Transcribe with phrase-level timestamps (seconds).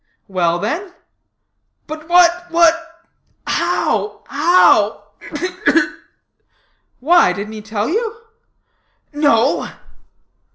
[0.27, 0.95] "Well, then?"
[1.85, 3.05] "But what, what
[3.45, 5.89] how, how ugh, ugh!"
[6.99, 8.15] "Why, didn't he tell you?"
[9.13, 9.67] "No."